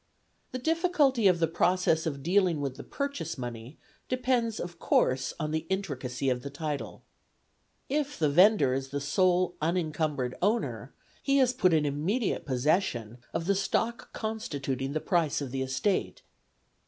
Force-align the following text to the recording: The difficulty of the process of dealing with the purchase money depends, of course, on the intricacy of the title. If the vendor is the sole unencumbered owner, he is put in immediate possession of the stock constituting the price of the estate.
The 0.51 0.57
difficulty 0.57 1.27
of 1.27 1.37
the 1.37 1.47
process 1.47 2.07
of 2.07 2.23
dealing 2.23 2.59
with 2.59 2.75
the 2.75 2.83
purchase 2.83 3.37
money 3.37 3.77
depends, 4.09 4.59
of 4.59 4.79
course, 4.79 5.31
on 5.39 5.51
the 5.51 5.67
intricacy 5.69 6.27
of 6.27 6.41
the 6.41 6.49
title. 6.49 7.03
If 7.87 8.17
the 8.17 8.27
vendor 8.27 8.73
is 8.73 8.89
the 8.89 8.99
sole 8.99 9.53
unencumbered 9.61 10.33
owner, 10.41 10.91
he 11.21 11.37
is 11.37 11.53
put 11.53 11.71
in 11.71 11.85
immediate 11.85 12.47
possession 12.47 13.19
of 13.31 13.45
the 13.45 13.53
stock 13.53 14.11
constituting 14.11 14.93
the 14.93 15.01
price 15.01 15.39
of 15.39 15.51
the 15.51 15.61
estate. 15.61 16.23